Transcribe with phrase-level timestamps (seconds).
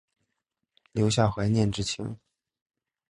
[0.93, 2.17] 留下怀念之情